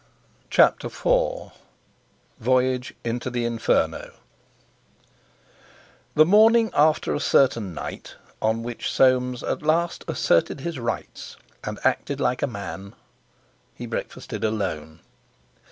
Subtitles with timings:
[0.49, 1.51] CHAPTER IV
[2.39, 4.13] VOYAGE INTO THE INFERNO
[6.15, 11.77] The morning after a certain night on which Soames at last asserted his rights and
[11.83, 12.95] acted like a man,
[13.75, 15.01] he breakfasted alone.